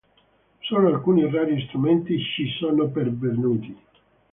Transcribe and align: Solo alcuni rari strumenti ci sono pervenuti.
Solo 0.67 0.87
alcuni 0.87 1.29
rari 1.29 1.61
strumenti 1.67 2.17
ci 2.23 2.49
sono 2.57 2.87
pervenuti. 2.89 3.77